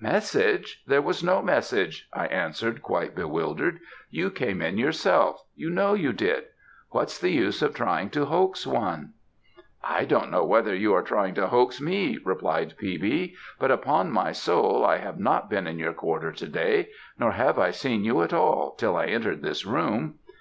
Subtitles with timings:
[0.00, 0.82] "'Message!
[0.88, 3.78] there was no message,' I answered, quite bewildered.
[4.10, 6.46] 'You came in yourself you know you did.
[6.90, 9.12] What's the use of trying to hoax one?'
[9.84, 12.98] "'I don't know whether you are trying to hoax me,' replied P.
[12.98, 17.30] B.; 'but upon my soul I have not been in your quarter to day; nor
[17.30, 20.18] have I seen you at all, till I entered this room.